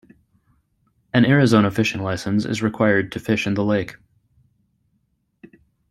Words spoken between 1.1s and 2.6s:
An Arizona fishing license